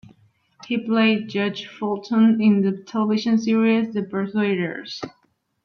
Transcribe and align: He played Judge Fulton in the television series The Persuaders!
He 0.65 0.79
played 0.79 1.29
Judge 1.29 1.67
Fulton 1.67 2.41
in 2.41 2.63
the 2.63 2.83
television 2.87 3.37
series 3.37 3.93
The 3.93 4.01
Persuaders! 4.01 4.99